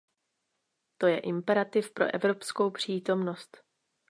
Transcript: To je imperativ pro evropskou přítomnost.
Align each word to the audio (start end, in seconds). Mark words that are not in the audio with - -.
To 0.97 1.07
je 1.07 1.19
imperativ 1.19 1.91
pro 1.93 2.05
evropskou 2.15 2.71
přítomnost. 2.71 3.57